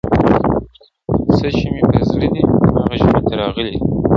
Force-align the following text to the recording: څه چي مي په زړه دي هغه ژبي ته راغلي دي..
څه 1.35 1.47
چي 1.57 1.67
مي 1.73 1.81
په 1.91 1.99
زړه 2.09 2.27
دي 2.33 2.41
هغه 2.75 2.95
ژبي 3.01 3.21
ته 3.27 3.33
راغلي 3.41 3.69
دي.. 3.73 3.79